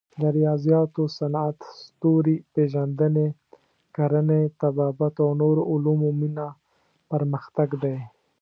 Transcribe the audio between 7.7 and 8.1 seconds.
دی.